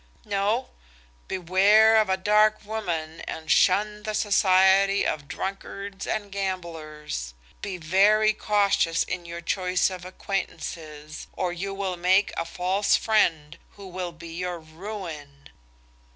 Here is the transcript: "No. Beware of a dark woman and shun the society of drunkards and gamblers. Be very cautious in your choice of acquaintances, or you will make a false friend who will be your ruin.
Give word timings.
"No. 0.25 0.69
Beware 1.27 1.97
of 1.97 2.09
a 2.09 2.17
dark 2.17 2.65
woman 2.65 3.21
and 3.27 3.51
shun 3.51 4.01
the 4.01 4.15
society 4.15 5.05
of 5.05 5.27
drunkards 5.27 6.07
and 6.07 6.31
gamblers. 6.31 7.35
Be 7.61 7.77
very 7.77 8.33
cautious 8.33 9.03
in 9.03 9.25
your 9.25 9.41
choice 9.41 9.91
of 9.91 10.03
acquaintances, 10.03 11.27
or 11.33 11.53
you 11.53 11.71
will 11.75 11.97
make 11.97 12.33
a 12.35 12.45
false 12.45 12.95
friend 12.95 13.59
who 13.77 13.85
will 13.85 14.11
be 14.11 14.29
your 14.29 14.59
ruin. 14.59 15.49